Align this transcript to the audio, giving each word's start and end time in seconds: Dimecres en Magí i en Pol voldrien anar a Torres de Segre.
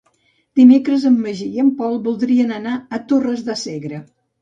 Dimecres 0.59 1.05
en 1.09 1.19
Magí 1.27 1.47
i 1.59 1.63
en 1.65 1.71
Pol 1.83 2.01
voldrien 2.09 2.57
anar 2.59 2.77
a 2.79 3.03
Torres 3.15 3.49
de 3.53 3.63
Segre. 3.69 4.05